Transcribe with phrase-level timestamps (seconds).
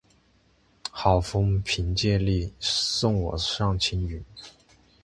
[0.89, 4.25] 好风凭借力，送我上青云